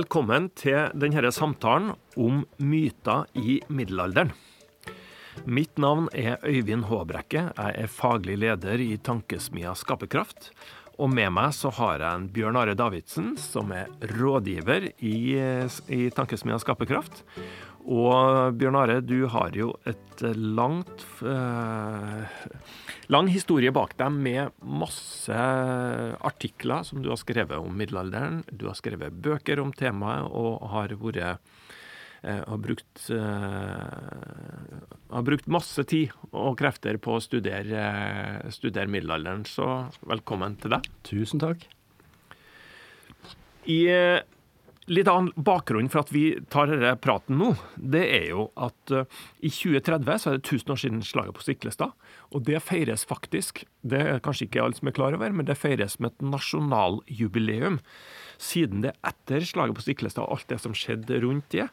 [0.00, 4.30] Velkommen til denne samtalen om myter i middelalderen.
[5.44, 7.42] Mitt navn er Øyvind Håbrekke.
[7.52, 10.52] Jeg er faglig leder i Tankesmia Skaperkraft.
[10.96, 16.00] Og med meg så har jeg en Bjørn Are Davidsen, som er rådgiver i, i
[16.16, 17.24] Tankesmia Skaperkraft.
[17.84, 22.40] Og Bjørn Are, du har jo et langt eh,
[23.10, 25.34] lang historie bak deg med masse
[26.24, 28.44] artikler som du har skrevet om middelalderen.
[28.50, 31.40] Du har skrevet bøker om temaet og har vært
[32.22, 33.16] Eh, har brukt, eh,
[35.10, 39.46] har brukt masse tid og krefter på å studere, eh, studere middelalderen.
[39.46, 40.84] Så velkommen til deg.
[41.02, 41.64] Tusen takk.
[43.66, 44.20] I
[44.88, 49.04] Litt annen bakgrunn for at vi tar denne praten nå, det er jo at uh,
[49.44, 51.92] i 2030 så er det 1000 år siden slaget på Stiklestad.
[52.32, 55.58] Og det feires faktisk, det er kanskje ikke alle som er klar over, men det
[55.60, 57.76] feires med et nasjonaljubileum.
[58.40, 61.68] Siden det etter slaget på Stiklestad og alt det som skjedde rundt det,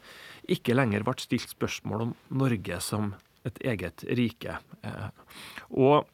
[0.51, 3.13] ikke lenger ble stilt spørsmål om Norge som
[3.47, 4.59] et eget rike.
[4.83, 5.09] Eh,
[5.71, 6.07] og,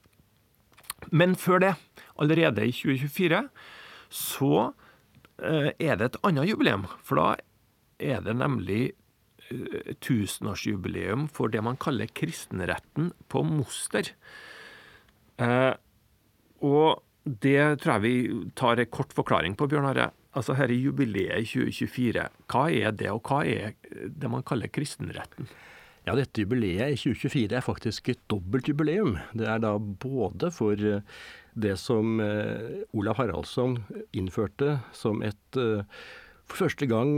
[1.11, 1.73] men før det,
[2.22, 3.41] allerede i 2024,
[4.13, 4.72] så eh,
[5.41, 6.85] er det et annet jubileum.
[7.03, 7.27] For da
[8.03, 8.81] er det nemlig
[9.49, 14.13] eh, tusenårsjubileum for det man kaller kristenretten på Moster.
[16.63, 20.79] Og det tror jeg vi tar en kort forklaring på, Bjørn Are altså her i
[20.81, 23.75] jubileet i 2024, hva er det, og hva er
[24.09, 25.49] det man kaller kristenretten?
[26.03, 29.15] Ja, dette jubileet i 2024 er faktisk et dobbelt jubileum.
[29.31, 31.05] Det er da både for eh,
[31.53, 33.77] det som eh, Olav Haraldsson
[34.15, 35.85] innførte som et eh,
[36.43, 37.15] for første gang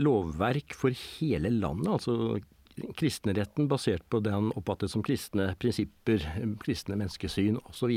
[0.00, 1.92] lovverk for hele landet.
[1.92, 2.40] altså
[2.96, 6.24] kristenretten basert på det han oppfattet som kristne prinsipper,
[6.62, 7.92] kristne menneskesyn osv.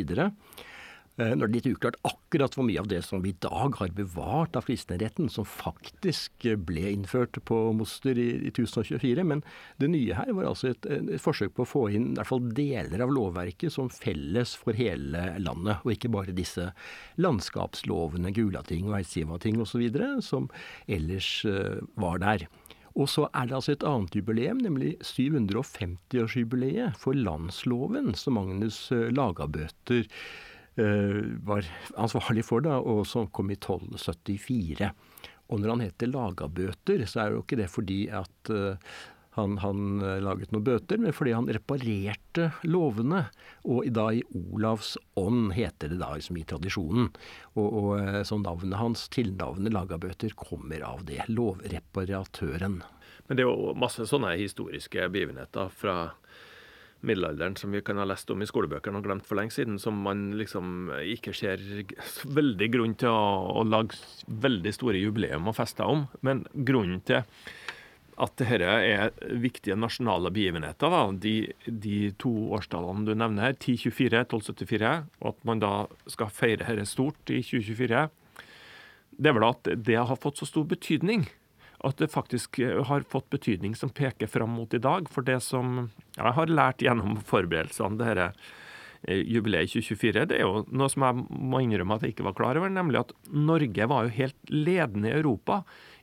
[1.16, 3.78] Eh, når det er litt uklart akkurat hvor mye av det som vi i dag
[3.80, 9.24] har bevart av kristenretten, som faktisk ble innført på Moster i, i 1024.
[9.24, 9.44] Men
[9.80, 12.50] det nye her var altså et, et, forsøk på å få inn i hvert fall
[12.58, 16.68] deler av lovverket som felles for hele landet, og ikke bare disse
[17.24, 19.88] landskapslovene, Gulating og Eidsivating osv.,
[20.26, 20.50] som
[20.92, 22.44] ellers uh, var der.
[22.96, 30.08] Og så er det altså et annet jubileum, nemlig 750-årsjubileet for landsloven, som Magnus Lagabøter
[30.08, 34.90] Eh, var ansvarlig for, da, og som kom i 1274.
[35.52, 38.96] Og når han heter Lagabøter, så er jo ikke det fordi at uh,
[39.36, 43.26] han, han, eh, laget noen bøter, men fordi han reparerte lovene.
[43.68, 47.10] Og da i Olavs ånd heter det da liksom i tradisjonen.
[47.60, 51.20] Og, og så navnet hans, tilnavnet Lagabøter, kommer av det.
[51.28, 52.80] Lovreparatøren.
[53.28, 55.98] Men det er jo masse sånne historiske begivenheter fra
[57.06, 59.98] middelalderen som vi kan ha lest om i skolebøkene og glemt for lenge siden, som
[60.06, 61.62] man liksom ikke ser
[62.26, 66.06] veldig grunn til å, å lage veldig store jubileum og fester om.
[66.26, 67.24] Men grunnen til
[68.16, 69.10] at dette er
[69.44, 75.42] viktige nasjonale begivenheter, da, de, de to årstallene du nevner her, 1024, 1274, og at
[75.48, 75.74] man da
[76.12, 78.06] skal feire dette stort i 2024,
[79.16, 81.28] det er vel at det har fått så stor betydning
[81.84, 85.10] at det faktisk eh, har fått betydning som peker fram mot i dag.
[85.12, 88.24] For det som jeg har lært gjennom forberedelsene til
[89.06, 92.38] i jubileet 2024, det er jo noe som jeg må innrømme at jeg ikke var
[92.40, 95.60] klar over, nemlig at Norge var jo helt ledende i Europa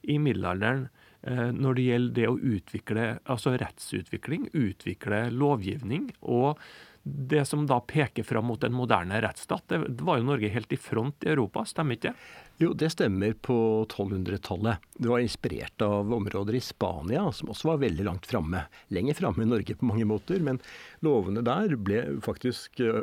[0.07, 0.85] i middelalderen
[1.27, 6.13] eh, når det gjelder det å utvikle altså rettsutvikling, utvikle lovgivning.
[6.21, 6.63] og
[7.03, 9.65] det som da peker fram mot en moderne rettsstat.
[9.67, 12.29] Det var jo Norge helt i front i Europa, stemmer ikke det?
[12.63, 13.55] Jo, det stemmer på
[13.89, 14.85] 1200-tallet.
[14.95, 18.61] Det var inspirert av områder i Spania som også var veldig langt framme.
[18.95, 20.61] Lenger framme i Norge på mange måter, men
[21.03, 23.03] lovene der ble faktisk uh,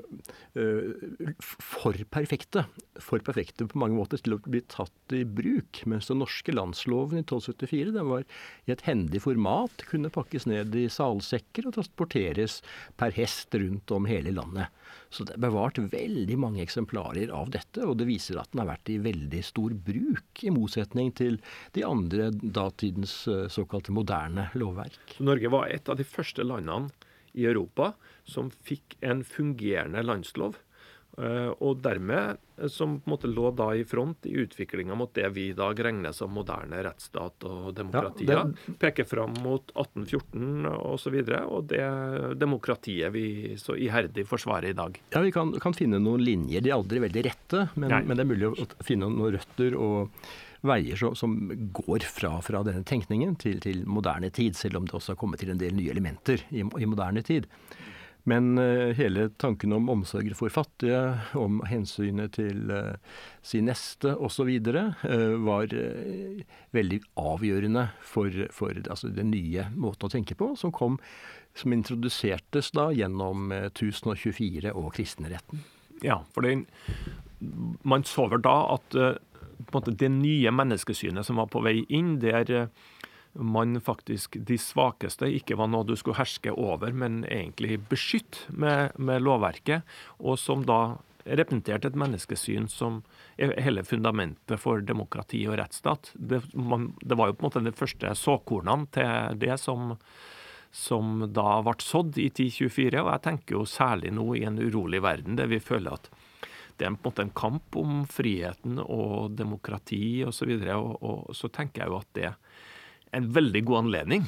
[1.52, 2.64] for perfekte.
[3.04, 5.82] For perfekte på mange måter til å bli tatt i bruk.
[5.92, 8.24] Mens den norske landsloven i 1274 den var
[8.64, 12.62] i et hendig format, kunne pakkes ned i salsekker og transporteres
[13.02, 14.72] per hest rundt om hele landet.
[15.10, 18.70] Så det er bevart veldig mange eksemplarer av dette, og det viser at den har
[18.70, 21.40] vært i veldig stor bruk, i motsetning til
[21.74, 25.18] de andre datidens eh, såkalte moderne lovverk.
[25.26, 26.94] Norge var et av de første landene
[27.34, 27.94] i Europa
[28.30, 30.60] som fikk en fungerende landslov.
[31.20, 35.12] Eh, og dermed, eh, som på en måte lå da i front i utviklinga mot
[35.16, 38.76] det vi i dag regner som moderne rettsstat og demokratier, ja, det...
[38.80, 41.84] peker fram mot 1814 osv., og, så videre, og det
[42.40, 45.00] demokratiet vi så iherdig forsvarer i dag.
[45.16, 46.64] Ja, Vi kan, kan finne noen linjer.
[46.64, 50.24] De er aldri veldig rette, men, men, det er mulig å finne noen røtter og
[50.68, 51.36] veier som, som
[51.76, 55.44] går fra, fra, denne tenkningen til, til, moderne tid, selv om det også har kommet
[55.44, 57.48] til en del nye elementer i, i moderne tid.
[58.30, 61.00] Men uh, hele tanken om omsorg for fattige,
[61.40, 62.98] om hensynet til uh,
[63.46, 64.52] sin neste osv.
[64.70, 65.74] Uh, var
[66.76, 71.00] veldig avgjørende for, for altså, den nye måten å tenke på, som kom
[71.58, 75.64] som introdusertes da gjennom 1024 og kristenretten.
[76.06, 76.54] Ja, for det,
[77.84, 78.96] man så vel da at
[79.74, 82.70] måte, det nye menneskesynet som var på vei inn, der
[83.40, 88.96] man faktisk, de svakeste, ikke var noe du skulle herske over, men egentlig beskytte med,
[89.00, 89.88] med lovverket,
[90.20, 90.98] og som da
[91.30, 93.02] representerte et menneskesyn som
[93.38, 96.14] er hele fundamentet for demokrati og rettsstat.
[96.16, 99.94] Det, man, det var jo på en måte de første såkornene til det som,
[100.72, 103.04] som da ble sådd i 1024.
[103.04, 106.10] Og jeg tenker jo særlig nå i en urolig verden, der vi føler at
[106.80, 110.30] det er på en måte en kamp om friheten og demokrati osv.
[110.30, 112.30] Og, så videre, og, og så tenker jeg jo at det
[113.16, 114.28] en veldig god anledning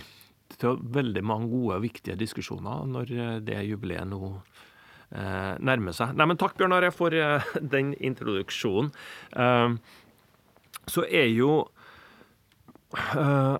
[0.62, 6.16] til veldig mange gode og viktige diskusjoner når eh, det jubileet nå eh, nærmer seg.
[6.18, 8.92] Nei, men Takk, Bjørn for eh, den introduksjonen.
[9.31, 9.75] Eh,
[10.92, 11.51] så er jo
[12.98, 13.57] eh,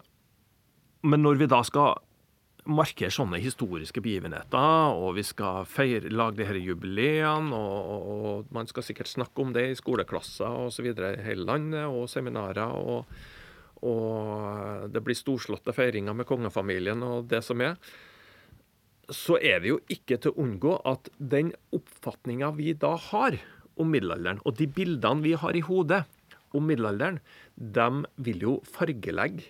[1.02, 2.02] Men når vi da skal
[2.70, 8.70] markere sånne historiske begivenheter, og vi skal feire, lage de her jubileene, og, og, man
[8.70, 10.92] skal sikkert snakke om det i skoleklasser osv.
[10.92, 12.70] i hele landet, og seminarer.
[12.70, 13.10] og
[13.82, 17.78] og det blir storslåtte feiringer med kongefamilien og det som er,
[19.12, 23.38] så er det jo ikke til å unngå at den oppfatninga vi da har
[23.80, 26.04] om middelalderen, og de bildene vi har i hodet
[26.56, 27.20] om middelalderen,
[27.56, 27.88] de
[28.24, 29.50] vil jo fargelegge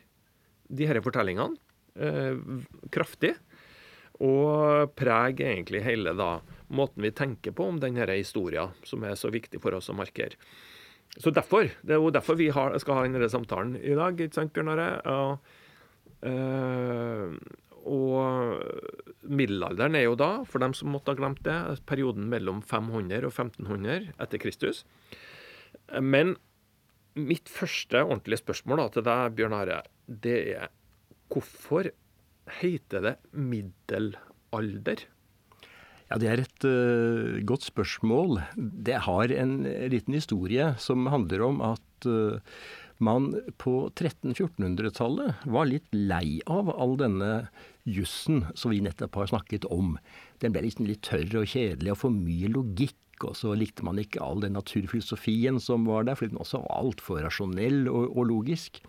[0.72, 1.58] de disse fortellingene
[2.00, 2.38] eh,
[2.94, 3.36] kraftig.
[4.22, 6.36] Og preger egentlig hele da
[6.72, 10.38] måten vi tenker på om denne historien, som er så viktig for oss å markere.
[11.20, 14.38] Så derfor, Det er jo derfor vi har, skal ha denne samtalen i dag, ikke
[14.38, 15.02] sant, Bjørn Are?
[15.12, 15.40] Og,
[16.24, 17.36] øh,
[17.82, 18.62] og
[19.24, 23.34] middelalderen er jo da, for dem som måtte ha glemt det, perioden mellom 500 og
[23.34, 24.86] 1500 etter Kristus.
[26.00, 26.38] Men
[27.20, 30.70] mitt første ordentlige spørsmål da, til deg, Bjørn Are, det er
[31.32, 31.92] hvorfor
[32.60, 35.08] heter det middelalder?
[36.12, 38.42] Ja, Det er et uh, godt spørsmål.
[38.60, 42.36] Det har en liten historie som handler om at uh,
[43.00, 43.30] man
[43.62, 47.48] på 1300-1400-tallet var litt lei av all denne
[47.88, 49.96] jussen som vi nettopp har snakket om.
[50.44, 53.00] Den ble liksom litt tørr og kjedelig og for mye logikk.
[53.22, 56.80] Og så likte man ikke all den naturfilosofien som var der, fordi den også var
[56.82, 58.82] altfor rasjonell og, og logisk.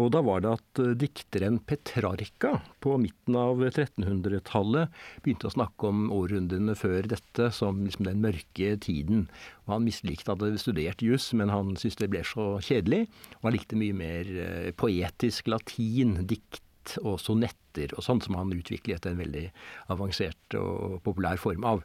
[0.00, 2.54] Og da var det at eh, dikteren Petrarca
[2.84, 4.92] på midten av 1300-tallet
[5.24, 9.26] begynte å snakke om århundrene før dette som liksom den mørke tiden.
[9.66, 13.04] Og han mislikte at han hadde studert juss, men han syntes det ble så kjedelig.
[13.40, 18.56] Og han likte mye mer eh, poetisk latin, dikt og sonetter og sånn, som han
[18.56, 19.46] utviklet en veldig
[19.92, 21.84] avansert og populær form av.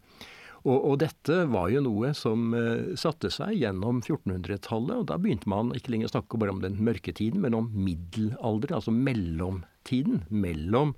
[0.68, 5.48] Og, og, dette var jo noe som uh, satte seg gjennom 1400-tallet, og da begynte
[5.52, 10.26] man ikke lenger å snakke bare om den mørke tiden, men om middelalderen, altså mellomtiden
[10.28, 10.94] mellom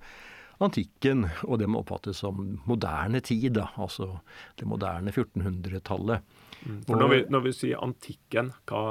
[0.60, 4.20] antikken og det man oppfattes som moderne tid, da, altså
[4.60, 6.38] det moderne 1400-tallet.
[6.60, 6.80] Mm.
[6.84, 8.82] For når vi, når vi, sier antikken, hva,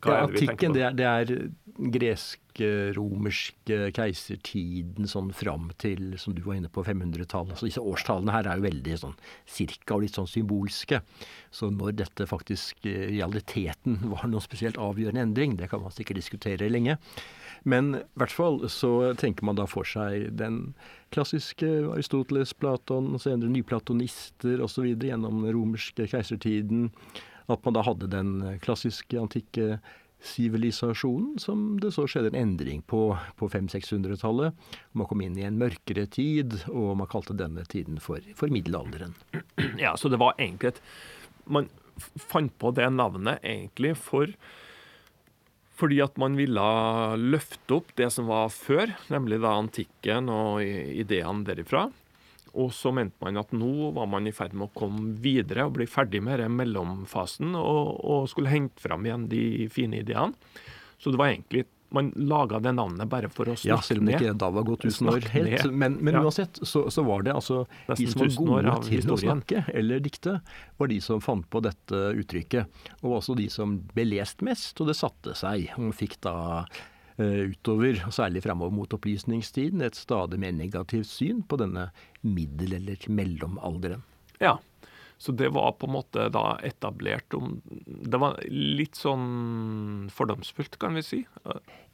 [0.00, 0.74] hva ja, er det vi tenker på?
[0.76, 1.26] Det er, det er
[1.96, 7.52] gresk-romerske keisertiden sånn fram til, som du var inne på, 500-tallet.
[7.56, 9.16] Altså, disse årstallene her er jo veldig sånn
[9.48, 11.02] cirka og litt sånn symbolske.
[11.52, 16.22] Så når dette faktisk i realiteten var noen spesielt avgjørende endring, det kan man sikkert
[16.22, 16.96] diskutere lenge.
[17.62, 20.72] Men i hvert fall så tenker man da for seg den
[21.14, 24.92] klassiske Aristoteles, Platon, senere nyplatonister osv.
[24.94, 26.88] gjennom den romerske keisertiden.
[27.50, 29.80] At man da hadde den klassiske antikke
[30.20, 34.56] sivilisasjonen, som det så skjedde en endring på på 500-600-tallet.
[34.92, 39.16] Man kom inn i en mørkere tid, og man kalte denne tiden for, for middelalderen.
[39.80, 40.82] Ja, så det var egentlig et
[41.50, 41.70] Man
[42.30, 44.30] fant på det navnet egentlig for
[45.80, 46.66] fordi at man ville
[47.16, 51.88] løfte opp det som var før, nemlig da antikken og ideene derifra.
[52.58, 55.76] Og så mente man at nå var man i ferd med å komme videre og
[55.76, 60.34] bli ferdig med den mellomfasen og, og skulle hente fram igjen de fine ideene.
[61.00, 63.70] Så det var egentlig man laga det navnet bare for å snakke.
[63.70, 65.66] Ja, selv om ikke da var gått tusen år helt.
[65.70, 66.22] Men, men ja.
[66.24, 70.04] uansett så, så, var det altså Nesten de som var gode til å snakke eller
[70.04, 70.38] dikte,
[70.80, 72.80] var de som fant på dette uttrykket.
[73.02, 75.72] Og også de som ble lest mest, og det satte seg.
[75.80, 81.58] Og fikk da uh, utover, særlig fremover mot opplysningstiden, et stadig mer negativt syn på
[81.60, 81.90] denne
[82.22, 84.06] middel- eller mellomalderen.
[84.40, 84.56] Ja,
[85.20, 90.96] så det var på en måte da etablert om Det var litt sånn fordomsfullt, kan
[90.96, 91.18] vi si.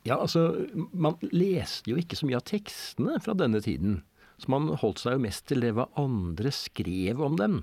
[0.07, 0.45] Ja, altså
[0.93, 4.05] Man leste jo ikke så mye av tekstene fra denne tiden.
[4.39, 7.63] Så man holdt seg jo mest til det hva andre skrev om dem.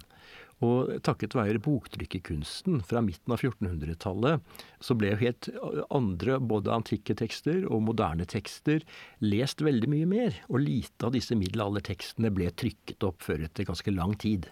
[0.64, 4.44] Og takket være boktrykkerkunsten fra midten av 1400-tallet,
[4.84, 5.50] så ble jo helt
[5.94, 8.84] andre, både antikke tekster og moderne tekster,
[9.24, 10.40] lest veldig mye mer.
[10.52, 14.48] Og lite av disse middelaldertekstene ble trykket opp før etter ganske lang tid.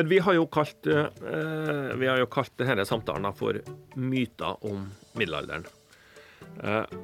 [0.00, 3.58] Men vi har jo kalt, eh, vi har jo kalt denne samtalen for
[4.00, 5.66] myter om middelalderen.
[6.64, 6.94] Eh,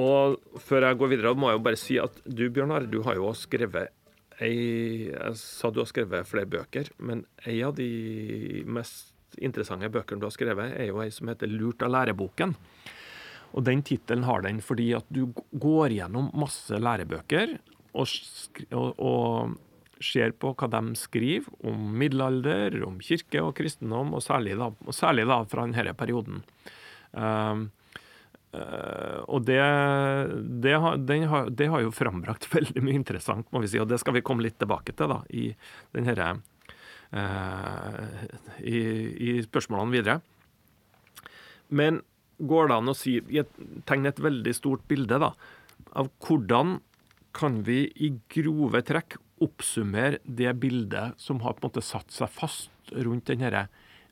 [0.00, 3.20] og før jeg går videre, må jeg jo bare si at du, Bjørnar, du har
[3.20, 3.92] jo skrevet
[4.40, 10.24] ei, Jeg sa du har skrevet flere bøker, men ei av de mest interessante bøkene
[10.24, 12.56] du har skrevet, er jo ei som heter 'Lurt av læreboken'.
[13.52, 17.58] Og den tittelen har den fordi at du går gjennom masse lærebøker
[17.92, 18.08] og,
[18.72, 19.60] og, og
[20.00, 24.96] ser på hva de skriver om middelalder, om kirke og kristendom, og særlig da, og
[24.96, 26.40] særlig da fra denne perioden.
[27.12, 27.66] Uh,
[28.56, 29.60] uh, og det,
[30.64, 30.98] det, har,
[31.32, 34.24] har, det, har, jo frambrakt veldig mye interessant, må vi si, og det skal vi
[34.24, 35.50] komme litt tilbake til da, i,
[35.96, 36.32] denne,
[37.12, 38.04] uh,
[38.64, 38.78] i,
[39.30, 40.20] i spørsmålene videre.
[41.70, 42.00] Men
[42.40, 43.18] går det an å si,
[43.86, 45.34] tegne et veldig stort bilde da,
[45.98, 46.78] av hvordan
[47.36, 52.30] kan vi i grove trekk oppsummere det bildet som har på en måte satt seg
[52.32, 53.66] fast rundt denne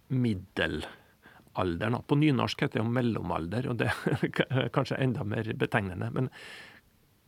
[0.08, 1.98] middelalderen.
[2.08, 6.10] På nynorsk heter det jo mellomalder, og det er kanskje enda mer betegnende.
[6.14, 6.30] Men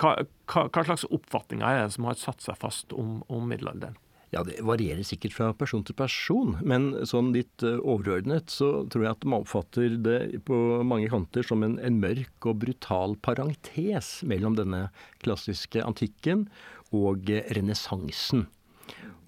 [0.01, 0.17] hva,
[0.49, 3.99] hva, hva slags oppfatninger er det som har satt seg fast om, om middelalderen?
[4.31, 9.05] Ja, Det varierer sikkert fra person til person, men sånn litt uh, overordnet så tror
[9.05, 14.21] jeg at man oppfatter det på mange kanter som en, en mørk og brutal parentes
[14.23, 14.85] mellom denne
[15.25, 16.47] klassiske antikken
[16.95, 18.47] og renessansen.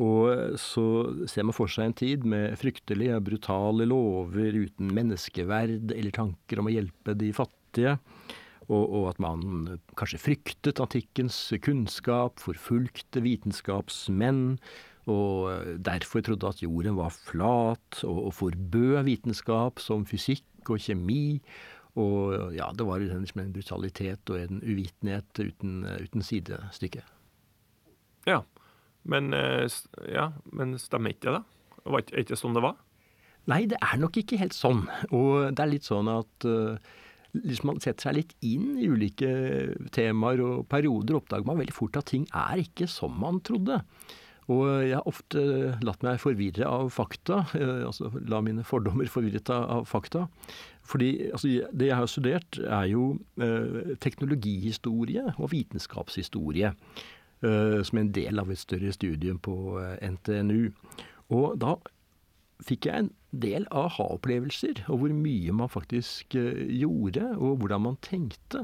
[0.03, 0.85] Og så
[1.31, 6.71] ser man for seg en tid med fryktelige, brutale lover uten menneskeverd eller tanker om
[6.71, 7.99] å hjelpe de fattige,
[8.71, 14.57] og, og at man kanskje fryktet antikkens kunnskap, forfulgte vitenskapsmenn,
[15.11, 21.41] og derfor trodde at jorden var flat, og, og forbød vitenskap som fysikk og kjemi.
[21.99, 27.03] Og ja, det var liksom en brutalitet og en uvitenhet uten, uten sidestykke.
[28.31, 28.43] Ja.
[29.03, 29.67] Men, eh,
[30.13, 31.91] ja, men stemmer ikke det, da?
[31.91, 32.77] Var ikke, ikke sånn det var?
[33.51, 34.85] Nei, det er nok ikke helt sånn.
[35.11, 36.79] Og det er litt sånn at uh,
[37.35, 39.33] liksom man setter seg litt inn i ulike
[39.95, 43.81] temaer og perioder, oppdager man veldig fort at ting er ikke som man trodde.
[44.51, 45.43] Og jeg har ofte
[45.87, 50.27] latt meg forvirre av fakta, uh, altså la mine fordommer forvirret av fakta.
[50.83, 53.05] Fordi altså, det jeg har studert, er jo
[53.39, 56.73] eh, teknologihistorie og vitenskapshistorie.
[57.43, 60.69] Eh, som en del av et større studium på eh, NTNU.
[61.35, 61.75] Og da
[62.63, 63.09] fikk jeg en
[63.43, 68.63] del aha-opplevelser, og hvor mye man faktisk eh, gjorde, og hvordan man tenkte.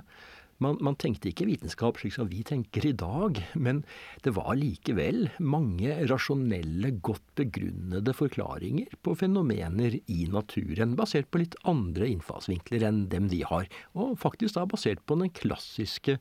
[0.58, 3.84] Man, man, tenkte ikke vitenskap slik som vi tenker i dag, men
[4.24, 11.54] det var likevel mange rasjonelle, godt begrunnede forklaringer på fenomener i naturen, basert på litt
[11.68, 16.18] andre innfallsvinkler enn dem vi har, og faktisk da basert på den klassiske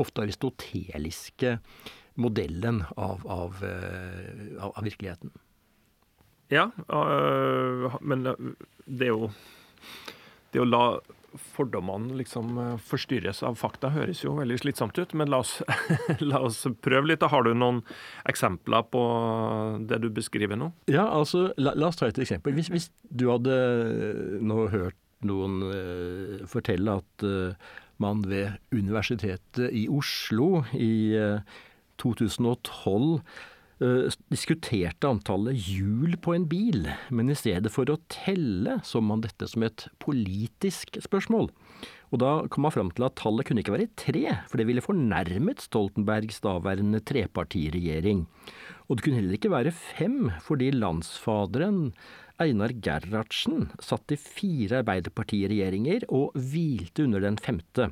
[0.00, 1.58] ofte aristoteliske
[2.20, 5.34] modellen av, av, eh, av, av virkeligheten.
[6.52, 9.30] Ja, øh, men det er jo
[10.54, 11.00] Det å la
[11.54, 15.56] fordommene liksom øh, forstyrres av fakta høres jo veldig slitsomt ut, men la oss,
[16.32, 17.24] la oss prøve litt.
[17.24, 17.82] Har du noen
[18.28, 19.04] eksempler på
[19.88, 20.70] det du beskriver nå?
[20.90, 22.56] Ja, altså, la, la oss ta et eksempel.
[22.56, 23.54] Hvis, hvis, du hadde
[24.42, 31.14] nå hørt noen uh, fortelle at uh, man ved Universitetet i Oslo i
[32.02, 33.22] 2012
[33.84, 39.22] eh, diskuterte antallet hjul på en bil, men i stedet for å telle så man
[39.24, 41.50] dette som et politisk spørsmål.
[42.14, 44.84] Og da kom man fram til at tallet kunne ikke være tre, for det ville
[44.84, 48.24] fornærmet Stoltenbergs daværende trepartiregjering.
[48.86, 51.88] Og det kunne heller ikke være fem, fordi landsfaderen
[52.42, 57.90] Einar Gerhardsen satt i fire Arbeiderpartiregjeringer og hvilte under den femte.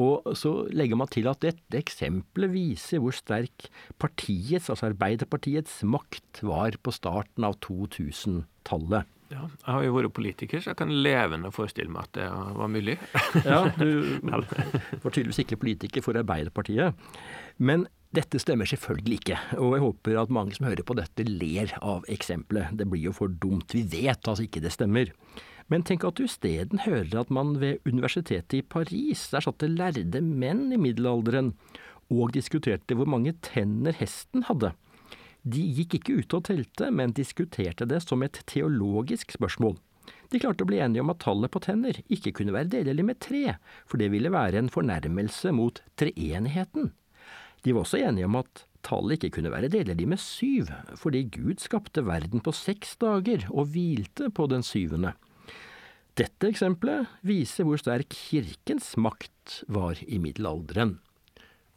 [0.00, 3.68] Og så legger man til at dette eksempelet viser hvor sterk
[4.00, 9.16] partiets, altså Arbeiderpartiets, makt var på starten av 2000-tallet.
[9.30, 12.26] Ja, jeg har jo vært politiker, så jeg kan levende forestille meg at det
[12.58, 12.96] var mulig.
[13.46, 14.18] ja, du
[15.04, 16.98] var tydeligvis ikke politiker for Arbeiderpartiet.
[17.62, 21.70] Men dette stemmer selvfølgelig ikke, og jeg håper at mange som hører på dette, ler
[21.78, 22.74] av eksempelet.
[22.74, 23.70] Det blir jo for dumt.
[23.76, 25.12] Vi vet altså ikke det stemmer.
[25.70, 30.20] Men tenk at du isteden hører at man ved universitetet i Paris, der det lærde
[30.20, 31.54] menn i middelalderen
[32.10, 34.72] og diskuterte hvor mange tenner hesten hadde.
[35.46, 39.78] De gikk ikke ut og telte, men diskuterte det som et teologisk spørsmål.
[40.30, 43.20] De klarte å bli enige om at tallet på tenner ikke kunne være delelig med
[43.22, 46.92] tre, for det ville være en fornærmelse mot treenigheten.
[47.64, 51.62] De var også enige om at tallet ikke kunne være delelig med syv, fordi Gud
[51.62, 55.14] skapte verden på seks dager og hvilte på den syvende.
[56.18, 60.98] Dette eksempelet viser hvor sterk kirkens makt var i middelalderen.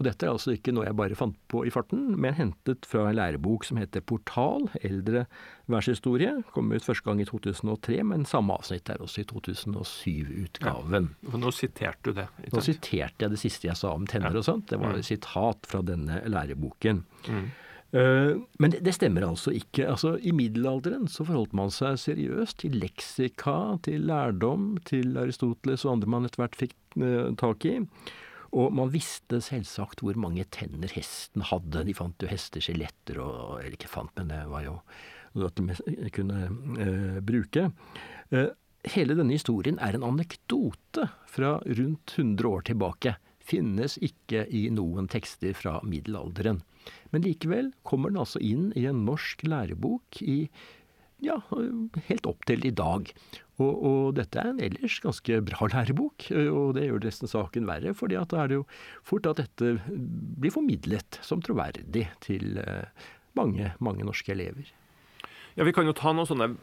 [0.01, 3.05] Og dette er altså ikke noe jeg bare fant på i farten, men hentet fra
[3.07, 5.27] en lærebok som heter Portal, eldre
[5.69, 6.33] verdenshistorie.
[6.55, 11.11] Kom ut første gang i 2003, men samme avsnitt er også i 2007-utgaven.
[11.29, 12.27] Ja, nå siterte du det?
[12.51, 14.41] Nå siterte jeg det siste jeg sa om tenner ja.
[14.41, 14.65] og sånt.
[14.73, 15.09] Det var et mm.
[15.13, 17.05] sitat fra denne læreboken.
[17.29, 17.45] Mm.
[17.93, 19.85] Uh, men det, stemmer altså ikke.
[19.91, 25.97] Altså, I middelalderen så forholdt man seg seriøst til leksika, til lærdom, til Aristoteles og
[25.97, 27.77] andre man etter hvert fikk uh, tak i.
[28.53, 31.85] Og man visste selvsagt hvor mange tenner hesten hadde.
[31.87, 34.77] De fant jo hesteskjeletter og Eller ikke fant, men det var jo
[35.33, 36.39] noe de kunne
[36.77, 37.69] eh, bruke.
[38.29, 38.51] Eh,
[38.93, 43.15] hele denne historien er en anekdote fra rundt 100 år tilbake.
[43.43, 46.61] Finnes ikke i noen tekster fra middelalderen.
[47.11, 50.47] Men likevel kommer den altså inn i en norsk lærebok i
[51.23, 51.37] ja,
[52.09, 53.09] helt opp til i dag.
[53.61, 57.93] Og, og, dette er en ellers ganske bra lærebok, og det gjør nesten saken verre.
[57.93, 58.65] at da er det jo
[59.05, 62.89] fort at dette blir formidlet som troverdig til eh,
[63.37, 64.73] mange, mange norske elever.
[65.53, 66.53] Ja, vi kan jo ta noen sånne,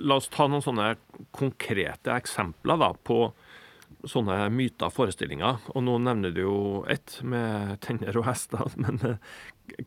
[0.00, 0.92] La oss ta noen sånne
[1.34, 3.32] konkrete eksempler da, på
[4.08, 5.62] sånne myter og forestillinger.
[5.74, 6.58] Og nå nevner du jo
[6.90, 8.70] ett, med tenner og hester.
[8.84, 9.36] Men eh,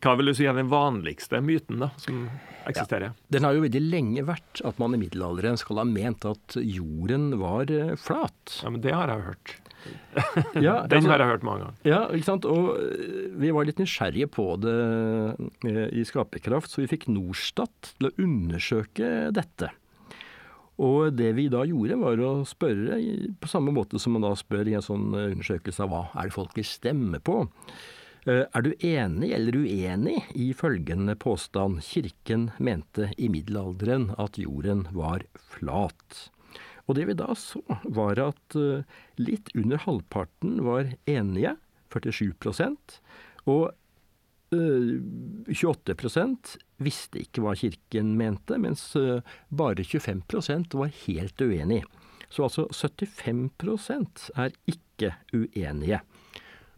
[0.02, 2.26] hva vil du si er den vanligste myten da, som
[2.68, 3.12] eksisterer?
[3.12, 6.56] Ja, den har jo veldig lenge vært at man i middelalderen skal ha ment at
[6.60, 8.60] jorden var eh, flat.
[8.62, 9.58] Ja, men det har jeg hørt.
[10.62, 11.82] ja, den altså, har jeg hørt mange ganger.
[11.88, 12.48] Ja, ikke sant.
[12.48, 14.78] Og eh, vi var litt nysgjerrige på det
[15.92, 19.72] i Skaperkraft, så vi fikk Norstat til å undersøke dette.
[20.80, 22.96] Og det vi da gjorde, var å spørre
[23.40, 26.30] på samme måte som man da spør i en sånn eh, undersøkelse av hva er
[26.30, 27.42] det folk vil stemme på.
[28.24, 34.86] Eh, er du enig eller uenig i følgende påstand Kirken mente i middelalderen at jorden
[34.96, 35.26] var
[35.58, 36.28] flat?
[36.86, 38.86] Og det vi da så, var at eh,
[39.20, 41.56] litt under halvparten var enige,
[41.92, 42.32] 47
[43.50, 43.72] og
[44.52, 51.84] 28% visste ikke hva Kirken mente, mens eh, bare 25% var helt uenig.
[52.32, 56.00] Så altså 75% er ikke uenige.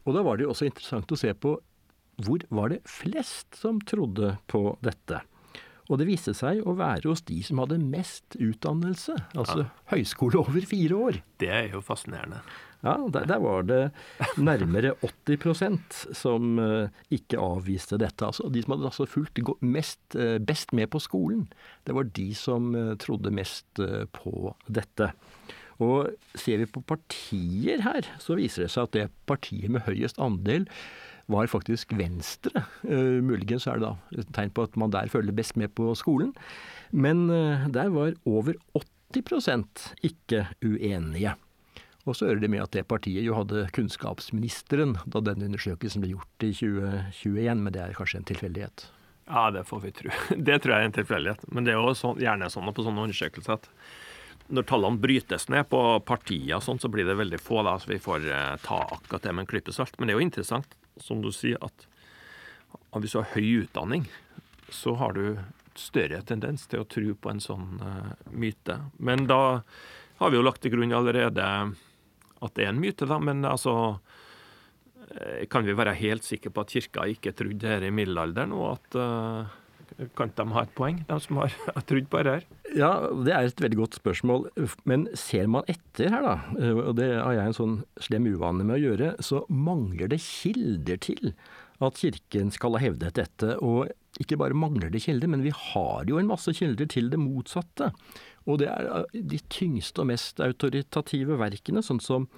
[0.04, 1.50] Og da var det jo også interessant å se på
[2.24, 5.18] hvor var det flest som trodde på dette.
[5.90, 9.70] Og det viste seg å være hos de som hadde mest utdannelse, altså ja.
[9.92, 11.14] høyskole over fire år.
[11.42, 12.40] Det er jo fascinerende.
[12.84, 13.80] Ja, der, der, var det
[14.36, 18.26] nærmere 80% som uh, ikke avviste dette.
[18.26, 21.46] Altså, de som hadde altså fulgt mest, uh, best med på skolen,
[21.88, 23.80] det var de som uh, trodde mest
[24.12, 25.10] på dette.
[25.82, 30.20] Og ser vi på partier her, så viser det seg at det partiet med høyest
[30.22, 30.68] andel
[31.32, 32.66] var faktisk Venstre.
[32.84, 35.94] Uh, muligens er det da et tegn på at man der følger best med på
[35.98, 36.34] skolen.
[36.92, 38.58] Men uh, der var over
[39.14, 41.34] 80% ikke uenige.
[42.04, 46.12] Og så hører det med at det partiet jo hadde kunnskapsministeren da denne undersøkelsen ble
[46.12, 48.86] gjort i 2021, men det er kanskje en tilfeldighet?
[49.24, 50.10] Ja, det får vi tro.
[50.36, 51.46] Det tror jeg er en tilfeldighet.
[51.48, 53.70] Men det er jo sånn, gjerne sånn på sånne undersøkelser at
[54.52, 57.62] når tallene brytes ned på partier, sånn, så blir det veldig få.
[57.64, 59.96] da, så Vi får eh, ta akkurat det med en klype salt.
[59.96, 61.86] Men det er jo interessant, som du sier, at,
[63.00, 64.04] hvis du har høy utdanning,
[64.68, 65.38] så har du
[65.80, 68.76] større tendens til å tro på en sånn uh, myte.
[69.00, 69.62] Men da
[70.20, 71.46] har vi jo lagt til grunn allerede
[72.46, 73.18] at det er en myte, da.
[73.22, 73.74] Men altså
[75.10, 78.76] eh, Kan vi være helt sikre på at kirka ikke trodde dette i middelalderen, og
[78.76, 79.60] at uh,
[80.18, 81.54] kan de ha et poeng, de som har,
[81.88, 82.60] trodd på dette?
[82.74, 84.48] Ja, det er et veldig godt spørsmål.
[84.88, 88.66] Men ser man etter her, da, eh, og det har jeg en sånn slem uvane
[88.66, 91.34] med å gjøre, så mangler det kilder til
[91.82, 93.54] at Kirken skal ha hevdet dette.
[93.62, 93.90] Og
[94.22, 97.90] ikke bare mangler det kilder, men vi har jo en masse kilder til det motsatte.
[98.44, 102.28] Og det er eh, de tyngste og mest autoritative verkene, sånn som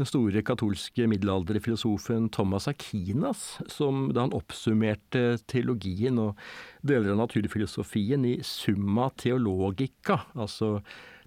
[0.00, 6.40] den store katolske middelalderfilosofen Thomas Akinas, som da han oppsummerte teologien og
[6.86, 10.78] deler av naturfilosofien i Summa Theologica, altså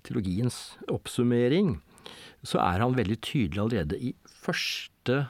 [0.03, 1.77] teologiens oppsummering,
[2.43, 4.11] så er han veldig tydelig allerede i
[4.43, 5.21] første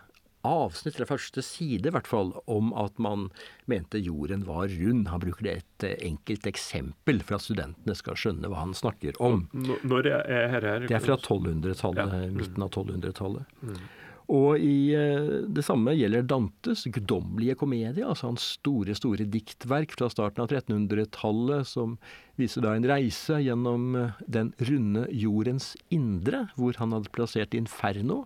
[0.47, 3.29] avsnitt, eller første side i hvert fall, om at man
[3.71, 5.08] mente jorden var rund.
[5.12, 9.19] Han bruker det et eh, enkelt eksempel for at studentene skal skjønne hva han snakker
[9.23, 9.47] om.
[9.53, 10.88] Når er her?
[10.88, 12.32] Det er fra 1200-tallet, ja.
[12.36, 13.60] midten av 1200-tallet.
[13.63, 13.84] Mm.
[14.32, 20.08] Og i eh, det samme gjelder Dantes guddommelige komedie, altså hans store, store diktverk fra
[20.12, 21.97] starten av 1300-tallet, som
[22.39, 28.23] viser da en reise gjennom eh, den runde jordens indre, hvor han hadde plassert Inferno,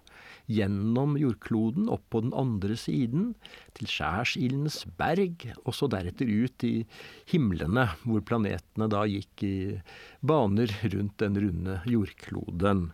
[0.47, 3.33] gjennom jordkloden, opp på den andre siden,
[3.77, 6.75] til skjærsildens berg, og så deretter ut i
[7.31, 9.57] himlene, hvor planetene da gikk i
[10.25, 12.87] baner rundt den runde jordkloden.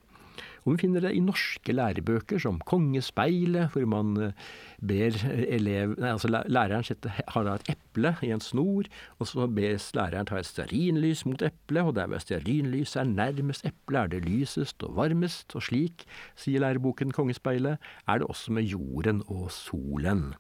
[0.64, 4.46] Og vi finner det i norske lærebøker som Kongespeilet, hvor man eh,
[4.84, 5.18] ber
[5.58, 8.88] elev, nei, altså læreren sette, har da et eple i en snor,
[9.20, 13.68] og så bes læreren ta et stearinlys mot eplet, og der hvor stearinlyset er nærmest
[13.68, 16.08] eplet, er det lysest og varmest, og slik,
[16.40, 20.32] sier læreboken Kongespeilet, er det også med jorden og solen.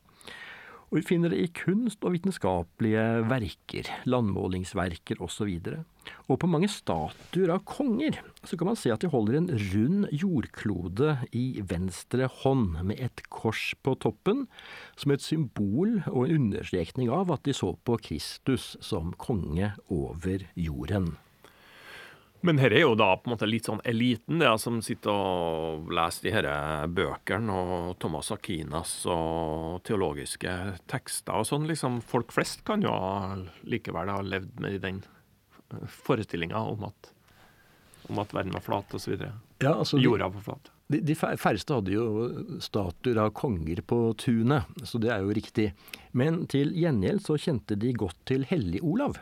[0.93, 5.55] Og vi finner det i kunst og vitenskapelige verker, landmålingsverker osv.
[5.71, 5.79] Og,
[6.29, 10.05] og på mange statuer av konger så kan man se at de holder en rund
[10.13, 14.45] jordklode i venstre hånd, med et kors på toppen,
[14.93, 20.45] som et symbol og en understrekning av at de så på Kristus som konge over
[20.53, 21.15] jorden.
[22.43, 25.91] Men her er jo da på en måte litt sånn eliten, det som sitter og
[25.95, 26.47] leser de her
[26.91, 30.51] bøkene og Thomas Akinas og teologiske
[30.91, 31.69] tekster og sånn.
[31.71, 32.91] liksom Folk flest kan jo
[33.63, 35.01] likevel ha levd med den
[35.87, 36.83] forestillinga om
[38.11, 39.15] om at verden var flat osv.
[39.63, 40.71] Ja, altså, Jorda var flat.
[40.91, 42.07] De, de færreste hadde jo
[42.61, 45.69] statuer av konger på tunet, så det er jo riktig.
[46.11, 49.21] Men til gjengjeld så kjente de godt til Hellig Olav.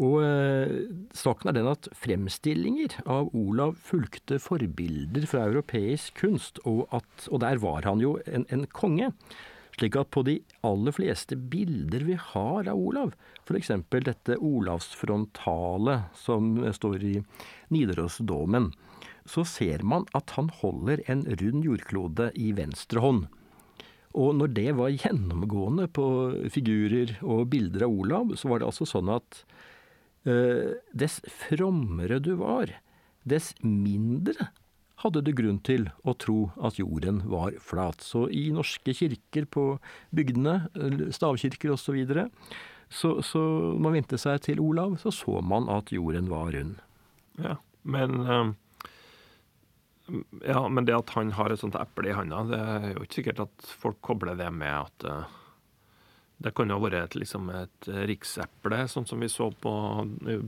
[0.00, 6.86] Og eh, saken er den at fremstillinger av Olav fulgte forbilder fra europeisk kunst, og,
[6.96, 9.10] at, og der var han jo en, en, konge.
[9.76, 13.12] Slik at på de aller fleste bilder vi har av Olav,
[13.44, 13.72] f.eks.
[13.92, 17.14] dette Olavsfrontale som står i
[17.72, 18.70] Nidarosdomen,
[19.28, 23.26] så ser man at han holder en rund jordklode i venstre hånd.
[24.12, 26.06] Og når det var gjennomgående på
[26.52, 29.44] figurer og bilder av Olav, så var det altså sånn at
[30.24, 32.70] dess frommere du var,
[33.26, 34.52] dess mindre
[35.02, 38.02] hadde du grunn til å tro at jorden var flat.
[38.04, 39.66] Så i norske kirker på
[40.14, 40.68] bygdene,
[41.14, 42.28] stavkirker osv., så, videre,
[42.92, 43.42] så så
[43.82, 46.78] man vendte seg til Olav, så så man at jorden var rund.
[47.40, 48.52] Ja, men eh,
[50.46, 53.20] ja, men det at han har et sånt eple i handa, det er jo ikke
[53.20, 55.08] sikkert at folk kobler det med at
[56.42, 59.72] det kan jo ha vært et, liksom et rikseple, sånn som vi så på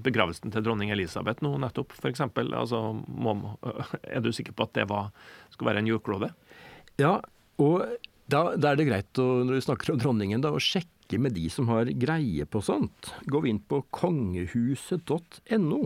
[0.05, 2.25] begravelsen til dronning Elisabeth nå nettopp, f.eks.
[2.45, 2.81] Altså,
[4.03, 5.13] er du sikker på at det var,
[5.55, 6.33] skulle være en jordklode?
[7.01, 7.19] Ja,
[7.63, 7.85] og
[8.31, 11.35] da, da, er det greit å, når vi snakker om dronningen, da, å sjekke med
[11.37, 13.11] de som har greie på sånt.
[13.29, 15.81] Går vi inn på kongehuset.no,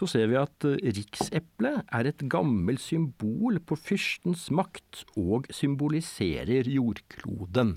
[0.00, 7.76] så ser vi at rikseplet er et gammelt symbol på fyrstens makt og symboliserer jordkloden.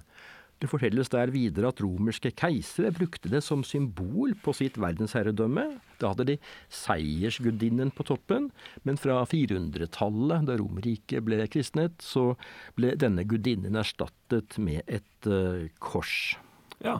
[0.59, 5.65] Det fortelles der videre at romerske keisere brukte det som symbol på sitt verdensherredømme.
[6.01, 6.35] Da hadde de
[6.73, 8.49] seiersgudinnen på toppen,
[8.83, 12.33] men fra 400-tallet, da Romerriket ble kristnet, så
[12.75, 16.35] ble denne gudinnen erstattet med et uh, kors.
[16.83, 16.99] Ja,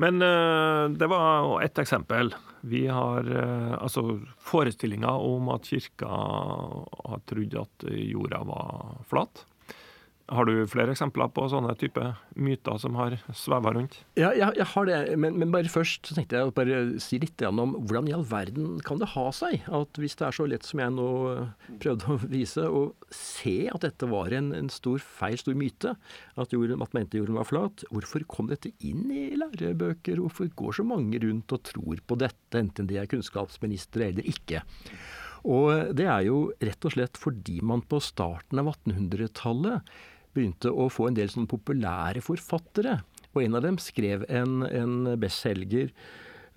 [0.00, 2.34] men uh, det var ett eksempel.
[2.68, 9.46] Vi har uh, altså forestillinga om at kirka har trodd at jorda var flat.
[10.30, 12.02] Har du flere eksempler på sånne type
[12.38, 13.96] myter som har sveva rundt?
[14.18, 17.18] Ja, jeg, jeg har det, men, men, bare først så tenkte jeg å bare si
[17.22, 20.46] litt om hvordan i all verden kan det ha seg at hvis det er så
[20.50, 21.08] lett som jeg nå
[21.82, 22.82] prøvde å vise, å
[23.14, 25.96] se at dette var en, en stor feil, stor myte,
[26.36, 30.22] at, jorden, at mente jorden var flat, hvorfor kom dette inn i lærebøker?
[30.22, 34.62] Hvorfor går så mange rundt og tror på dette, enten de er kunnskapsministre eller ikke?
[35.48, 39.92] Og det er jo rett og slett fordi man på starten av 1800-tallet
[40.36, 43.00] begynte å få en del sånne populære forfattere.
[43.34, 45.92] Og en av dem skrev en, en bestselger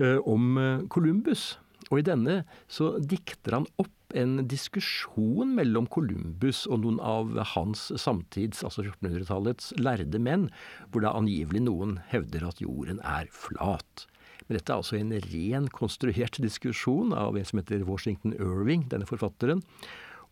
[0.01, 1.53] uh, om eh, Columbus.
[1.91, 7.87] Og i denne så dikter han opp en diskusjon mellom Columbus og noen av hans
[7.99, 10.47] samtids, altså 1400-tallets, lærde menn,
[10.89, 14.05] hvor da angivelig noen hevder at jorden er flat.
[14.45, 19.07] Men dette er altså en ren konstruert diskusjon av en som heter Washington Irving, denne
[19.09, 19.63] forfatteren.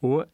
[0.05, 0.25] Og,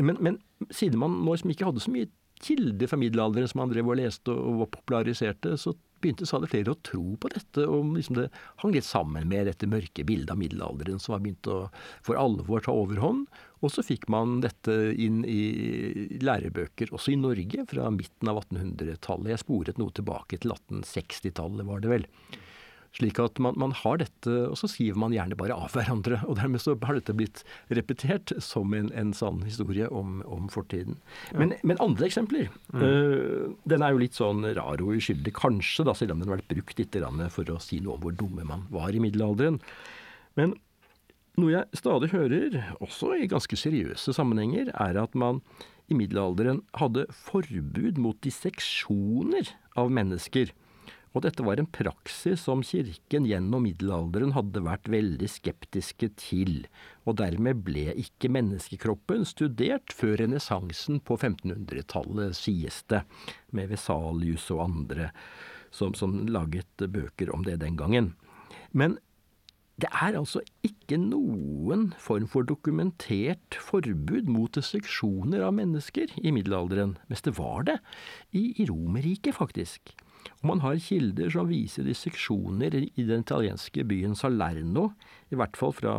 [0.00, 3.72] men, men siden man nå liksom ikke hadde så mye kilder fra middelalderen som han
[3.72, 8.16] drev og leste og populariserte, så begynte stadig flere å tro på dette, og liksom
[8.16, 8.28] det
[8.62, 11.58] hang litt sammen med dette mørke bildet av middelalderen som har begynt å
[12.06, 13.26] for alvor ta overhånd.
[13.60, 19.34] Og så fikk man dette inn i lærebøker, også i Norge, fra midten av 1800-tallet.
[19.34, 22.08] Jeg sporet noe tilbake til 1860-tallet, var det vel.
[22.90, 26.18] Slik at man, man, har dette, og så skriver man gjerne bare av hverandre.
[26.26, 30.98] Og dermed så har dette blitt repetert som en, en sann historie om, om fortiden.
[31.30, 31.38] Ja.
[31.38, 32.82] Men, men, andre eksempler mm.
[32.82, 36.40] øh, Den er jo litt sånn rar og uskyldig, kanskje, da, selv om den har
[36.40, 36.98] vært brukt litt
[37.30, 39.60] for å si noe om hvor dumme man var i middelalderen.
[40.38, 40.56] Men
[41.38, 45.38] noe jeg stadig hører, også i ganske seriøse sammenhenger, er at man
[45.90, 50.50] i middelalderen hadde forbud mot disseksjoner av mennesker
[51.10, 56.64] og dette var en praksis som kirken gjennom middelalderen hadde vært veldig skeptiske til,
[57.02, 63.02] og dermed ble ikke menneskekroppen studert før renessansen på 1500-tallet, sies det,
[63.50, 65.10] med Vesalius og andre
[65.74, 68.14] som, som laget bøker om det den gangen.
[68.70, 68.98] Men
[69.80, 76.98] det er altså ikke noen form for dokumentert forbud mot disseksjoner av mennesker i middelalderen,
[77.08, 77.78] mens det var det
[78.36, 79.94] i, i Romerriket, faktisk.
[80.40, 84.90] Og man har kilder som viser disseksjoner i den italienske byen Salerno,
[85.30, 85.96] i hvert fall fra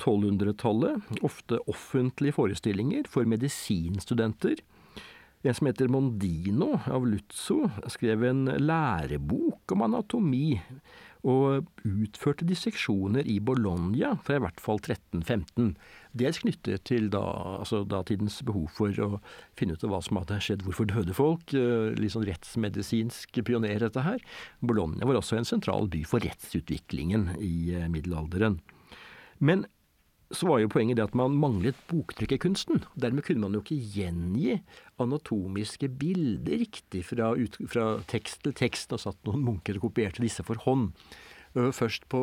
[0.00, 4.60] 1200-tallet, ofte offentlige forestillinger for medisinstudenter.
[5.46, 10.56] En som heter Mondino av Luzzo, skrev en lærebok om anatomi
[11.26, 15.74] og utførte disseksjoner i Bologna fra i hvert fall 1315.
[16.16, 17.22] Dels knyttet til da,
[17.60, 19.08] altså datidens behov for å
[19.58, 21.52] finne ut av hva som hadde skjedd, hvorfor døde folk.
[21.56, 24.22] Eh, litt sånn rettsmedisinsk pioner, dette her.
[24.64, 28.60] Bologna var også en sentral by for rettsutviklingen i eh, middelalderen.
[29.44, 29.66] Men
[30.34, 32.82] så var jo poenget det at man manglet boktrykkerkunsten.
[32.98, 34.56] Dermed kunne man jo ikke gjengi
[35.02, 38.94] anatomiske bilder riktig fra, ut, fra tekst til tekst.
[38.96, 40.90] Og satt noen munker og kopierte disse for hånd.
[41.56, 42.22] Først på,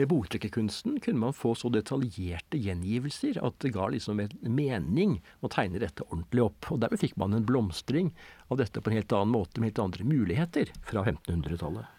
[0.00, 5.50] med boktrykkerkunsten kunne man få så detaljerte gjengivelser at det ga liksom en mening å
[5.52, 6.70] tegne dette ordentlig opp.
[6.74, 8.12] Og Dermed fikk man en blomstring
[8.50, 11.92] av dette på en helt annen måte, med helt andre muligheter fra 1500-tallet.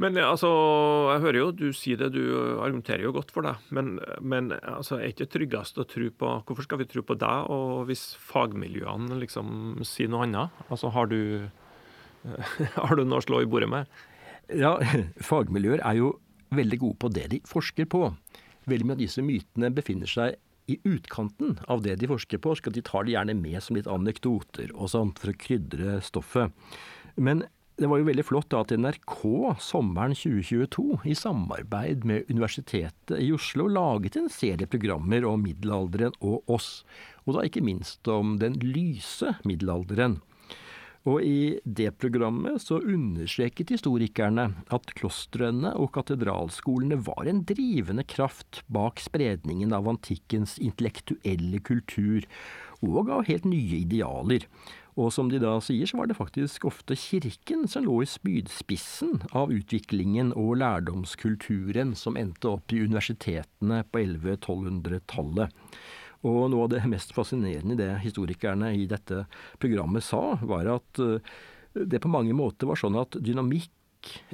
[0.00, 0.48] Men altså,
[1.12, 2.22] jeg hører jo du sier det, du
[2.58, 3.54] argumenterer jo godt for det.
[3.74, 7.52] Men, men altså, er ikke tryggest å tro på Hvorfor skal vi tro på deg,
[7.52, 10.64] og hvis fagmiljøene liksom sier noe annet?
[10.66, 11.46] Altså, har du,
[12.80, 14.02] har du noe å slå i bordet med?
[14.52, 14.76] Ja,
[15.30, 16.14] fagmiljøer er jo
[16.54, 18.08] veldig gode på det de forsker på.
[18.70, 20.38] Veldig mye av disse mytene befinner seg
[20.70, 23.90] i utkanten av det de forsker på, så de tar det gjerne med som litt
[23.90, 26.54] anekdoter og sånt for å krydre stoffet.
[27.20, 29.18] Men det var jo veldig flott da at NRK
[29.62, 36.46] sommeren 2022 i samarbeid med Universitetet i Oslo laget en serie programmer om middelalderen og
[36.54, 36.84] oss,
[37.26, 40.20] og da ikke minst om den lyse middelalderen.
[41.04, 48.62] Og i det programmet så understreket historikerne at klostrene og katedralskolene var en drivende kraft
[48.72, 52.24] bak spredningen av antikkens intellektuelle kultur,
[52.80, 54.48] og av helt nye idealer.
[54.94, 59.24] Og som de da sier, så var det faktisk ofte kirken som lå i spydspissen
[59.34, 65.50] av utviklingen og lærdomskulturen som endte opp i universitetene på 1100-1200-tallet.
[66.24, 69.24] Og noe av det mest fascinerende i det historikerne i dette
[69.62, 71.34] programmet sa, var at eh,
[71.74, 73.70] det på mange måter var sånn at dynamikk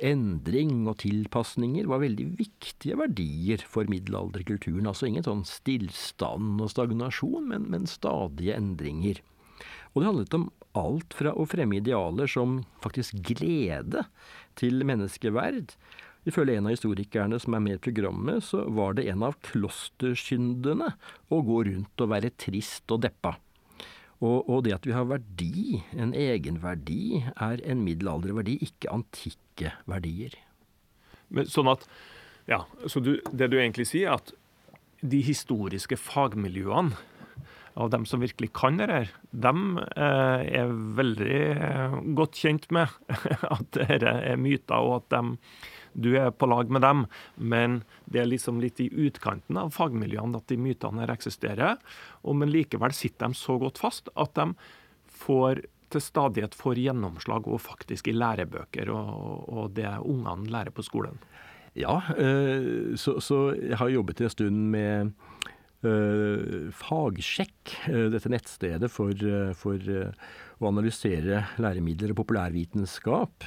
[0.03, 4.89] endring og tilpasninger var veldig viktige verdier for middelalderkulturen.
[4.91, 9.23] Altså ingen sånn stillstand og stagnasjon, men, men stadige endringer.
[9.93, 10.49] Og det handlet om
[10.79, 14.05] alt fra å fremme idealer som faktisk glede
[14.59, 15.75] til menneskeverd.
[16.31, 20.93] Ifølge en av historikerne som er med i programmet, så var det en av klostersyndene
[21.31, 23.35] å gå rundt og være trist og deppa.
[24.21, 30.37] Og, og det at vi har verdi, en egenverdi, er en middelalderverdi, ikke antikke verdier.
[31.33, 31.87] Men sånn at,
[32.51, 34.35] ja, Så du, det du egentlig sier, er at
[35.01, 36.99] de historiske fagmiljøene
[37.81, 42.91] av dem som virkelig kan det her, dem eh, er veldig eh, godt kjent med
[43.55, 45.39] at dette er myter, og at de,
[45.93, 47.05] du er på lag med dem.
[47.37, 51.81] Men det er liksom litt i utkanten av fagmiljøene at de mytene her eksisterer.
[52.23, 54.51] Og, men likevel sitter de så godt fast at de
[55.21, 60.85] får til stadighet får gjennomslag og faktisk i lærebøker og, og det ungene lærer på
[60.87, 61.19] skolen.
[61.79, 65.17] Ja, eh, så, så jeg har jobbet en stund med
[65.81, 69.17] Uh, fagsjekk, uh, dette nettstedet for,
[69.57, 73.47] for å analysere læremidler og populærvitenskap.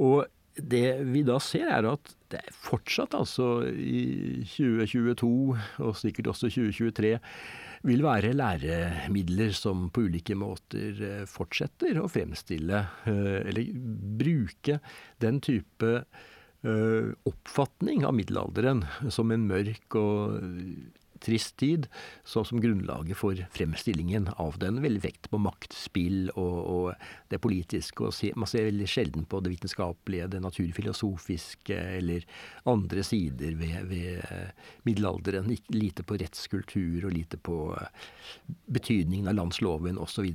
[0.00, 0.14] og
[0.62, 5.30] det vi da ser, er at det er fortsatt, altså i 2022
[5.82, 7.14] og sikkert også 2023,
[7.88, 13.72] vil være læremidler som på ulike måter fortsetter å fremstille, eller
[14.20, 14.78] bruke
[15.24, 15.94] den type
[16.60, 20.42] oppfatning av middelalderen som en mørk og
[21.20, 21.86] trist tid,
[22.24, 24.80] så som grunnlaget for fremstillingen av den.
[24.82, 28.06] Veldig vekt på maktspill og, og det politiske.
[28.06, 32.26] og se, Man ser veldig sjelden på det vitenskapelige, det naturfilosofiske eller
[32.70, 34.24] andre sider ved, ved
[34.88, 35.52] middelalderen.
[35.74, 37.60] Lite på rettskultur og lite på
[38.66, 40.32] betydningen av landsloven osv.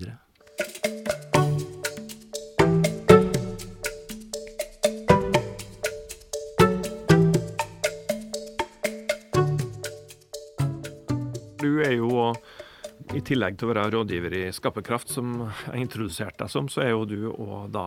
[13.13, 16.93] i tillegg til å være rådgiver i Skaperkraft, som jeg introduserte deg som, så er
[16.93, 17.85] jo du òg da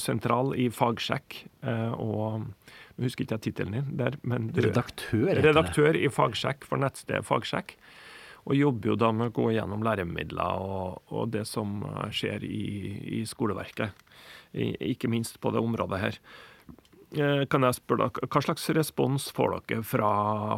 [0.00, 1.38] sentral i Fagsjekk.
[1.64, 2.50] Eh, og
[2.98, 7.26] Nå husker ikke jeg tittelen din der, men du Redaktør, Redaktør i Fagsjekk for nettstedet
[7.26, 7.76] Fagsjekk.
[8.48, 11.82] Og jobber jo da med å gå gjennom læremidler og, og det som
[12.14, 12.64] skjer i,
[13.20, 14.06] i skoleverket.
[14.56, 16.18] I, ikke minst på det området her.
[17.16, 20.10] Eh, kan jeg spørre dere, Hva slags respons får dere fra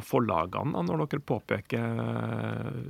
[0.02, 2.80] forlagene når dere påpeker eh,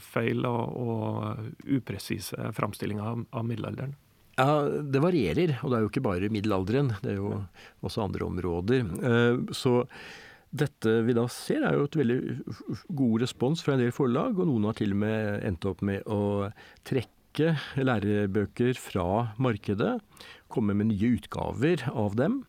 [0.00, 3.92] feil og, og upresise framstillinger av middelalderen?
[4.40, 6.94] Ja, Det varierer, og det er jo ikke bare middelalderen.
[7.02, 7.42] Det er jo
[7.84, 8.88] også andre områder.
[8.88, 9.82] Eh, så
[10.50, 12.18] dette vi da ser, er jo et veldig
[12.96, 16.08] god respons fra en del forlag, og noen har til og med endt opp med
[16.08, 16.48] å
[16.88, 19.98] trekke lærebøker fra markedet,
[20.50, 22.40] komme med nye utgaver av dem.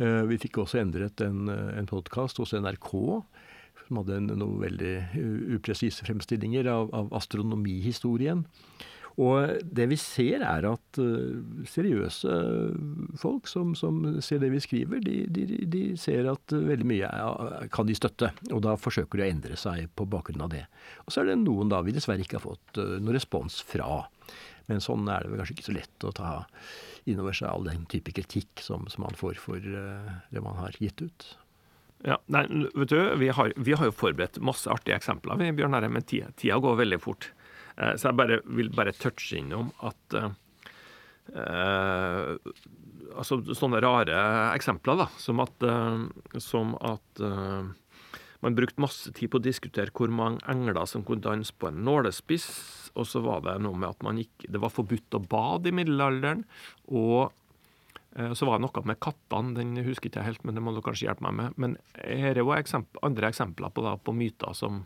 [0.00, 2.92] Eh, vi fikk også endret en, eh, en podkast hos NRK
[3.86, 4.94] som hadde en, noen veldig
[5.56, 8.46] upresise fremstillinger av, av, astronomihistorien.
[9.20, 10.98] Og det vi ser, er at
[11.68, 12.36] seriøse
[13.20, 17.10] folk som, som, ser det vi skriver, de, de, de ser at veldig mye
[17.74, 18.30] kan de støtte.
[18.54, 20.62] Og da forsøker de å endre seg på bakgrunn av det.
[21.04, 24.06] Og så er det noen da vi dessverre ikke har fått noen respons fra.
[24.70, 26.32] Men sånn er det vel kanskje ikke så lett å ta
[27.08, 30.76] innover seg all den type kritikk som, som man får for uh, det man har
[30.82, 31.28] gitt ut.
[32.04, 35.76] Ja, nei, vet du, vi har, vi har, jo forberedt masse artige eksempler, vi, Bjørn
[35.76, 37.28] Herre, men tida, tida, går veldig fort.
[37.76, 40.30] Eh, så jeg bare, vil bare touche innom at eh,
[43.20, 44.16] altså Sånne rare
[44.56, 47.68] eksempler, da, som at, eh, som at eh,
[48.40, 51.82] man brukte masse tid på å diskutere hvor mange engler som kunne danse på en
[51.84, 52.48] nålespiss.
[52.98, 55.74] Og så var det noe med at man ikke, det var forbudt å bade i
[55.76, 56.46] middelalderen.
[56.88, 57.30] Og
[58.16, 60.74] eh, så var det noe med kattene, den husker ikke jeg helt, men det må
[60.74, 61.60] du kanskje hjelpe meg med.
[61.60, 64.82] Men her er jo andre eksempler på, da, på myter som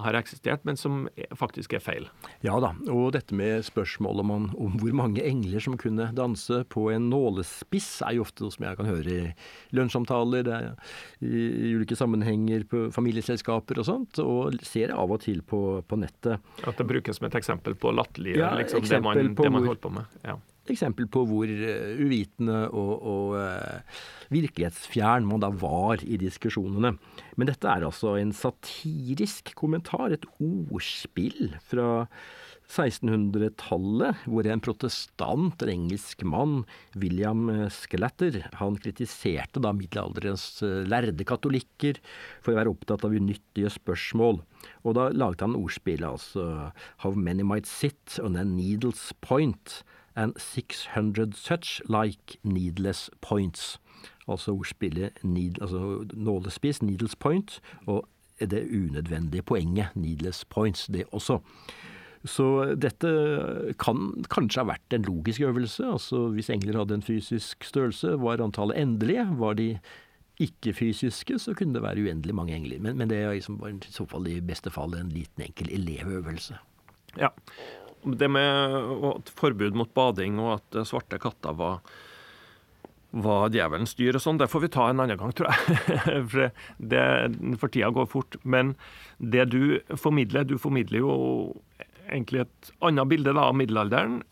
[0.00, 1.04] har eksistert, men som
[1.36, 2.06] faktisk er feil.
[2.44, 6.88] Ja da, og dette med spørsmålet om, om, hvor mange engler som kunne danse på
[6.94, 9.32] en nålespiss, er jo ofte noe som jeg kan høre i
[9.76, 10.52] lunsjsamtaler,
[11.20, 16.00] i, i ulike sammenhenger, på familieselskaper og sånt, og ser av og til på, på
[16.00, 16.40] nettet.
[16.64, 19.84] At det brukes som et eksempel på latterliggjøre ja, liksom, det, man, det man holder
[19.84, 20.18] på med.
[20.24, 20.38] Ja
[20.70, 26.94] eksempel på hvor eh, uvitende og, og uh, virkelighetsfjern man da var i diskusjonene.
[27.34, 32.06] Men dette er altså en satirisk kommentar, et ordspill fra
[32.72, 36.62] 1600-tallet, hvor en protestant, en engelsk mann,
[36.96, 42.00] William Skelatter, han kritiserte da middelalderens eh, lærde katolikker
[42.40, 44.40] for å være opptatt av unyttige spørsmål.
[44.86, 46.70] Og da laget han ordspillet altså
[47.02, 49.82] How many might sit on a needle's point
[50.16, 53.80] and 600 such like needless points.
[54.28, 58.08] Altså ordspillet need, altså nålespiss, needles point, og
[58.40, 61.38] det unødvendige poenget, needless points, det også.
[62.24, 63.08] Så dette
[63.82, 65.84] kan kanskje ha vært en logisk øvelse.
[65.84, 69.26] altså Hvis engler hadde en fysisk størrelse, var antallet endelige.
[69.38, 69.78] Var de
[70.40, 72.78] ikke-fysiske, så kunne det være uendelig mange engler.
[72.80, 76.58] Men, men det er liksom i så fall i beste fall en liten enkel elevøvelse.
[77.18, 77.28] Ja,
[78.04, 81.80] det med forbud mot bading og at svarte katter var,
[83.12, 85.78] var djevelens dyr og sånn, det får vi ta en annen gang, tror jeg.
[86.32, 87.06] for, det,
[87.60, 88.38] for tida går fort.
[88.42, 88.74] Men
[89.18, 89.62] det du
[89.94, 91.16] formidler, du formidler jo
[92.08, 94.22] egentlig et annet bilde da, av middelalderen,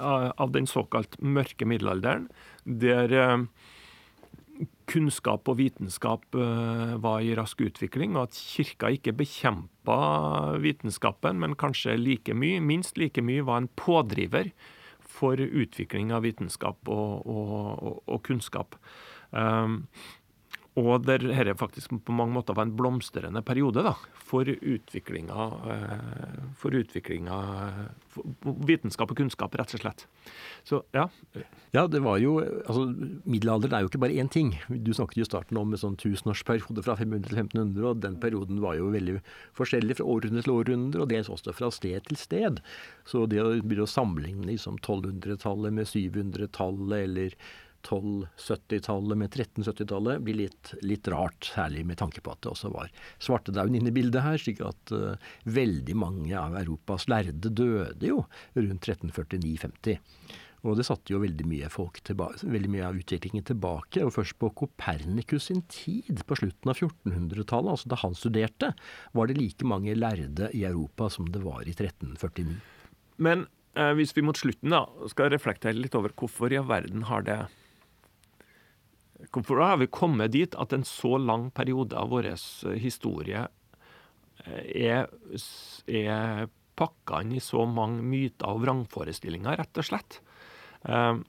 [0.00, 2.30] av den såkalt mørke middelalderen,
[2.64, 3.42] der eh,
[4.90, 10.00] kunnskap og vitenskap eh, var i rask utvikling, og at kirka ikke bekjempa
[10.62, 14.50] vitenskapen, men kanskje like mye, minst like mye, var en pådriver
[15.10, 18.76] for utvikling av vitenskap og, og, og kunnskap.
[19.30, 19.84] Um,
[20.78, 26.44] og der dette faktisk på mange måter var en blomstrende periode da, for utviklinga eh,
[26.60, 27.38] for utviklinga
[28.10, 30.04] for vitenskap og kunnskap, rett og slett.
[30.66, 31.08] Så ja.
[31.74, 32.84] Ja, det var jo altså
[33.24, 34.52] Middelalderen er jo ikke bare én ting.
[34.68, 38.18] Du snakket jo i starten om en sånn tusenårsperiode fra 500 til 1500, og den
[38.22, 39.16] perioden var jo veldig
[39.58, 42.62] forskjellig fra århundre til århundre, og dels også fra sted til sted.
[43.08, 47.36] Så det å begynne å sammenligne liksom 1200-tallet med 700-tallet eller
[47.84, 52.92] 1270-tallet med 1370-tallet blir litt, litt, rart, særlig med tanke på at det også var
[53.22, 58.24] svartedauden inne i bildet her, slik at uh, veldig mange av Europas lærde døde jo
[58.58, 59.98] rundt 1349-50.
[60.68, 61.68] Og det satte jo veldig mye,
[62.04, 64.02] tilbake, veldig mye, av utviklingen tilbake.
[64.04, 68.74] Og først på Kopernikus sin tid, på slutten av 1400-tallet, altså da han studerte,
[69.16, 72.58] var det like mange lærde i Europa som det var i 1349.
[73.24, 73.46] Men
[73.78, 77.24] eh, hvis vi mot slutten da skal reflektere litt over hvorfor i all verden har
[77.24, 77.40] det
[79.28, 83.44] Hvorfor har vi kommet dit at en så lang periode av vår eh, historie
[84.46, 85.10] eh, er,
[85.86, 86.48] er
[86.80, 90.20] pakka inn i så mange myter og vrangforestillinger, rett og slett?
[90.88, 91.20] Uh,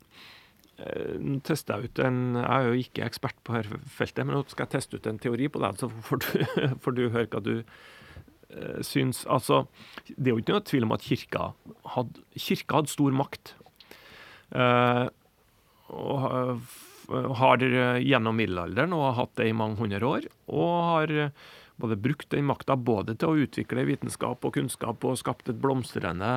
[1.20, 4.46] nå tester jeg ut en Jeg er jo ikke ekspert på dette feltet, men nå
[4.48, 6.30] skal jeg teste ut en teori på deg, så får du,
[6.86, 9.26] får du høre hva du uh, syns.
[9.28, 9.66] Altså,
[10.16, 11.50] det er jo ikke noe tvil om at kirka
[11.98, 13.54] hadde, kirka hadde stor makt.
[14.56, 15.12] Uh,
[15.92, 16.64] og
[17.42, 17.64] har
[18.02, 20.28] gjennom middelalderen og har hatt det i mange hundre år.
[20.52, 21.14] Og har
[21.82, 26.30] både brukt den makta både til å utvikle vitenskap og kunnskap og skapt et blomstrende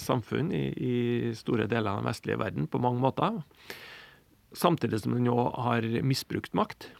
[0.00, 0.94] samfunn i, i
[1.36, 3.42] store deler av den vestlige verden på mange måter.
[4.56, 6.90] Samtidig som den òg har misbrukt makt.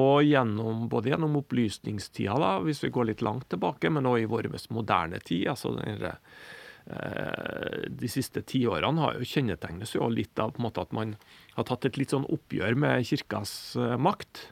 [0.00, 4.30] Og gjennom, både gjennom opplysningstida, da, hvis vi går litt langt tilbake, men òg i
[4.30, 5.48] vår mest moderne tid.
[5.50, 11.12] altså denne, eh, De siste tiårene kjennetegnes jo litt av på en måte at man
[11.54, 14.46] har tatt et litt sånn oppgjør med kirkas eh, makt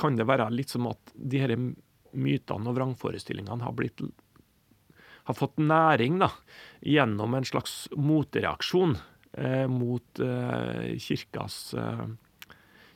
[0.00, 4.02] kan det være litt som at de her mytene og vrangforestillingene har blitt
[5.28, 6.30] har fått næring da,
[6.82, 8.96] gjennom en slags motreaksjon
[9.38, 12.06] eh, mot eh, kirkas, eh,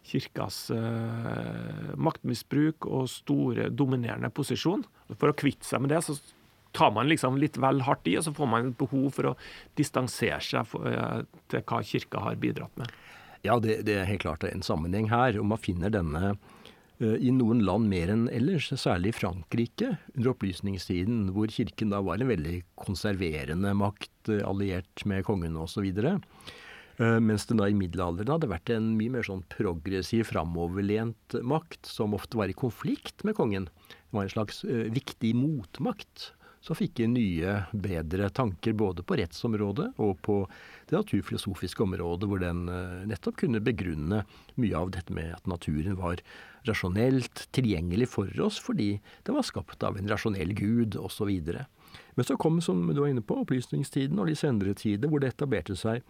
[0.08, 4.82] kirkas eh, maktmisbruk og store, dominerende posisjon.
[5.14, 6.16] For å kvitte seg med det, så
[6.74, 9.36] tar man liksom litt vel hardt i, og så får man et behov for å
[9.78, 11.22] distansere seg for, eh,
[11.52, 12.92] til hva kirka har bidratt med.
[13.44, 15.38] Ja, det, det er helt klart en sammenheng her.
[15.38, 16.34] og man finner denne
[17.02, 22.00] Eh, i noen land mer enn ellers, særlig i Frankrike under opplysningstiden, hvor kirken da
[22.04, 25.90] var en veldig konserverende makt, eh, alliert med kongen osv.
[26.94, 32.14] Mens det da i middelalderen hadde vært en mye mer sånn progressiv, framoverlent makt, som
[32.14, 33.66] ofte var i konflikt med kongen.
[33.90, 34.62] Det var en slags
[34.94, 36.28] viktig motmakt
[36.64, 40.38] som fikk jeg nye, bedre tanker både på rettsområdet og på
[40.88, 44.22] det naturfilosofiske området, hvor den eh, nettopp kunne begrunne
[44.60, 46.22] mye av dette med at naturen var
[46.64, 48.94] rasjonelt tilgjengelig for oss fordi
[49.26, 51.34] den var skapt av en rasjonell gud, osv.
[52.14, 55.34] Men så kom, som du var inne på, opplysningstiden og de senere tider, hvor det
[55.34, 56.00] etablerte seg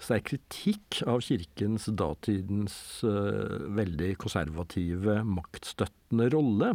[0.00, 2.74] sterk kritikk av kirkens datidens
[3.06, 6.74] uh, veldig konservative, maktstøttende rolle.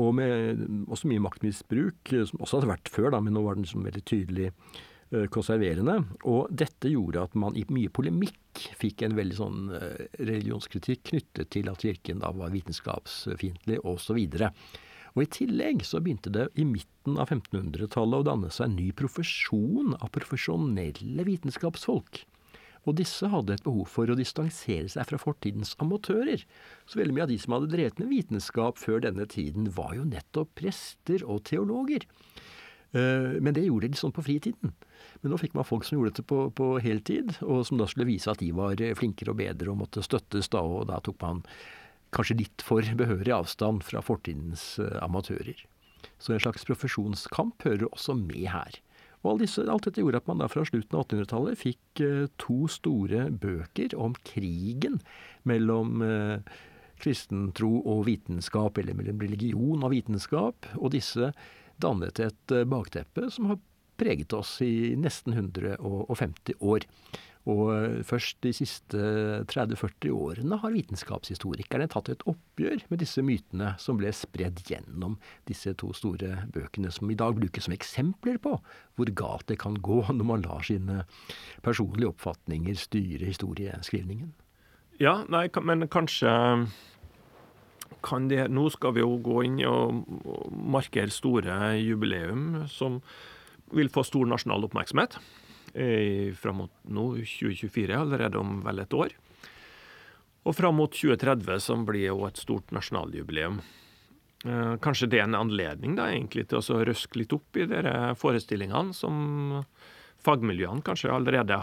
[0.00, 3.54] Og med også mye maktmisbruk, eh, som også hadde vært før, da, men nå var
[3.54, 6.00] den liksom veldig tydelig uh, konserverende.
[6.26, 11.52] Og dette gjorde at man i mye polemikk fikk en veldig sånn uh, religionskritikk knyttet
[11.54, 14.18] til at kirken da var vitenskapsfiendtlig osv.
[15.14, 18.90] Og i tillegg så begynte det i midten av 1500-tallet å danne seg en ny
[18.98, 22.24] profesjon av profesjonelle vitenskapsfolk.
[22.84, 26.44] Og disse hadde et behov for å distansere seg fra fortidens amatører.
[26.84, 30.04] Så veldig mye av de som hadde drevet med vitenskap før denne tiden, var jo
[30.08, 32.04] nettopp prester og teologer.
[32.94, 34.74] Eh, men det gjorde de sånn på fritiden.
[35.22, 38.10] Men nå fikk man folk som gjorde dette på, på heltid, og som da skulle
[38.10, 41.42] vise at de var flinkere og bedre og måtte støttes da, og da tok man
[42.14, 45.64] kanskje litt for behørig avstand fra fortidens eh, amatører.
[46.20, 48.78] Så en slags profesjonskamp hører også med her.
[49.24, 53.30] Og alt, dette gjorde at man da fra slutten av 1800-tallet fikk eh, to store
[53.32, 54.98] bøker om krigen
[55.48, 56.56] mellom eh,
[57.00, 60.68] kristentro og vitenskap, eller mellom religion og vitenskap.
[60.76, 61.32] Og disse
[61.80, 63.62] dannet et eh, bakteppe som har
[64.00, 66.84] preget oss i nesten 150 år.
[67.50, 69.00] Og eh, først de siste
[69.50, 75.18] 30-40 årene har vitenskapshistorikerne tatt et oppgjør med disse mytene som ble spredd gjennom
[75.48, 78.56] disse to store bøkene, som i dag brukes som eksempler på
[78.96, 81.02] hvor galt det kan gå når man lar sine
[81.66, 84.32] personlige oppfatninger styre historieskrivningen.
[85.02, 86.30] Ja, nei, men kanskje
[88.04, 90.04] kan det Nå skal vi jo gå inn og
[90.52, 93.00] markere store jubileum som
[93.74, 95.16] vil få stor nasjonal oppmerksomhet
[96.38, 99.14] fram mot nå, 2024, allerede om vel et år.
[100.44, 103.58] Og fram mot 2030, som blir jo et stort nasjonaljubileum.
[104.44, 108.12] Eh, kanskje det er en anledning da, egentlig til å røske litt opp i dere
[108.20, 109.62] forestillingene som
[110.24, 111.56] fagmiljøene kanskje allerede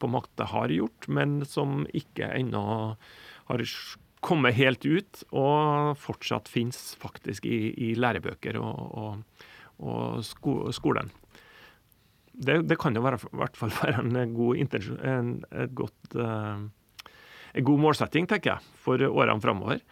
[0.00, 2.64] på makta har gjort, men som ikke ennå
[3.48, 3.64] har
[4.24, 9.44] kommet helt ut, og fortsatt finnes faktisk i, i lærebøker og, og,
[9.84, 11.12] og sko skolen.
[12.36, 16.64] Det, det, kan jo være, i hvert fall være en god, en, et godt, uh,
[17.56, 19.82] en god målsetting, tenker jeg, for årene framover.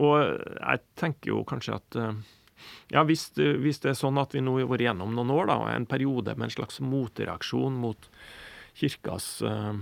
[0.00, 2.12] Og jeg tenker jo kanskje at uh,
[2.92, 5.58] ja, hvis, hvis, det er sånn at vi nå har vært gjennom noen år, da,
[5.74, 8.08] en periode med en slags motreaksjon mot
[8.80, 9.74] kirkas uh,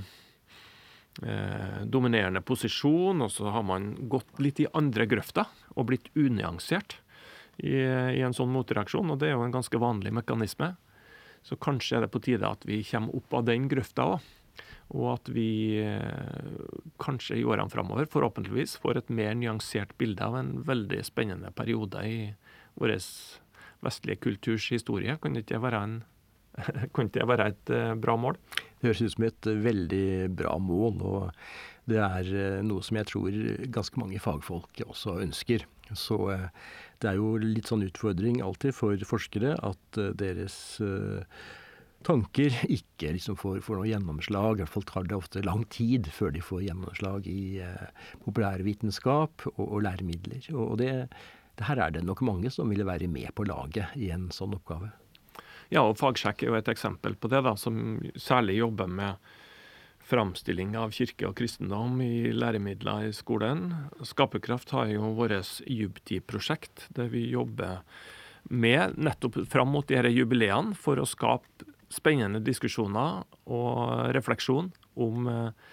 [1.90, 7.00] dominerende posisjon, og så har man gått litt i andre grøfta og blitt unyansert
[7.58, 9.10] i, i, en sånn motreaksjon.
[9.10, 10.76] Og det er jo en ganske vanlig mekanisme.
[11.46, 14.34] Så kanskje er det på tide at vi kommer opp av den grøfta òg.
[14.96, 16.60] Og at vi eh,
[17.02, 22.04] kanskje i årene framover, forhåpentligvis, får et mer nyansert bilde av en veldig spennende periode
[22.08, 22.20] i
[22.80, 22.96] vår
[23.84, 25.18] vestlige kulturs historie.
[25.20, 25.98] Kan det ikke være, en,
[26.96, 28.40] kan det være et eh, bra mål?
[28.80, 30.08] Det høres ut som et veldig
[30.38, 33.38] bra mål, og det er eh, noe som jeg tror
[33.74, 35.68] ganske mange fagfolk også ønsker.
[35.96, 36.20] Så
[37.02, 40.58] det er jo litt sånn utfordring alltid for forskere at deres
[42.06, 44.58] tanker ikke liksom får, får, noe gjennomslag.
[44.58, 49.48] I hvert fall tar det ofte lang tid før de får gjennomslag i eh, populærvitenskap
[49.54, 50.40] og, og læremidler.
[50.54, 50.92] Og, og det,
[51.58, 54.56] det, her er det nok mange som ville være med på laget i en sånn
[54.58, 54.92] oppgave.
[55.74, 59.34] Ja, og Fagsjekk er jo et eksempel på det, da, som særlig jobber med
[60.08, 63.72] framstilling av kirke og kristendom i læremidler i skolen.
[64.06, 67.82] Skaperkraft har jo vårt Jubti-prosjekt, der vi jobber
[68.48, 75.68] med nettopp fram mot disse jubileene for å skape spennende diskusjoner og refleksjon om eh,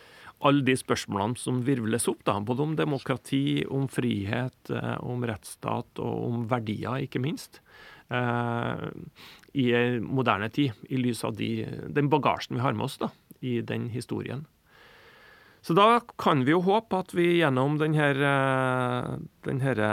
[0.45, 6.03] alle de spørsmålene som virvles opp, da, både om demokrati, om frihet, eh, om rettsstat
[6.03, 7.61] og om verdier, ikke minst.
[8.11, 8.87] Eh,
[9.55, 9.67] i
[10.03, 11.65] moderne tid, i lys av de,
[11.95, 13.09] den bagasjen vi har med oss da,
[13.45, 14.45] i den historien.
[15.65, 18.09] Så da kan vi jo håpe at vi gjennom denne,
[19.47, 19.89] denne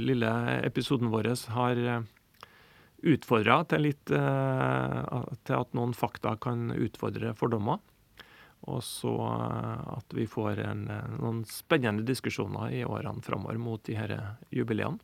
[0.00, 0.32] lille
[0.62, 1.82] episoden vår har
[3.02, 7.82] utfordra til, litt, eh, til at noen fakta kan utfordre fordommer.
[8.70, 9.12] Og så
[9.98, 10.84] at vi får en,
[11.18, 14.20] noen spennende diskusjoner i årene framover mot de disse
[14.54, 15.02] jubileene.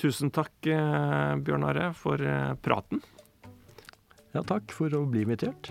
[0.00, 3.04] Tusen takk, eh, Bjørn Are, for eh, praten.
[4.34, 5.70] Ja, takk for å bli invitert.